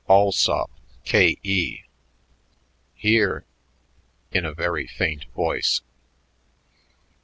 [0.09, 0.71] Allsop,
[1.05, 1.83] K.E."
[2.95, 3.45] "Here"
[4.31, 5.81] in a very faint voice.